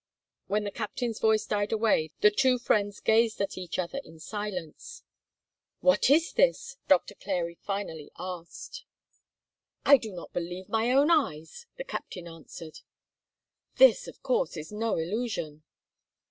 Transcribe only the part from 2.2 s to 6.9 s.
the two friends gazed at each other in silence. "What is this?"